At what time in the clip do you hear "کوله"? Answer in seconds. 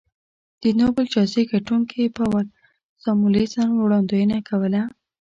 4.49-4.81